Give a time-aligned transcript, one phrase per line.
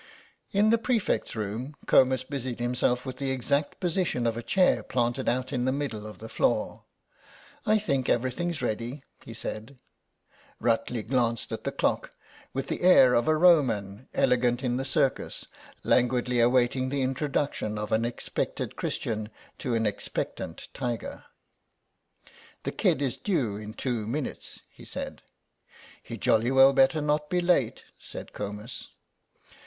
[0.51, 5.29] In the prefects' room, Comus busied himself with the exact position of a chair planted
[5.29, 6.85] out in the middle of the floor.
[7.67, 9.77] "I think everything's ready," he said.
[10.59, 12.15] Rutley glanced at the clock
[12.51, 15.45] with the air of a Roman elegant in the Circus,
[15.83, 19.29] languidly awaiting the introduction of an expected Christian
[19.59, 21.25] to an expectant tiger.
[22.63, 25.21] "The kid is due in two minutes," he said.
[26.01, 28.87] "He'd jolly well better not be late," said Comus.